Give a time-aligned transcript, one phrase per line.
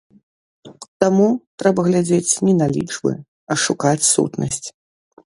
[1.03, 1.27] Таму
[1.63, 3.13] трэба глядзець не на лічбы,
[3.51, 4.65] а шукаць сутнасць.